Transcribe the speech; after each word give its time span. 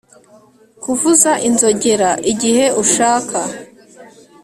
Kuvuza 0.83 1.31
inzogera 1.47 2.09
igihe 2.31 2.65
ushaka 2.83 3.39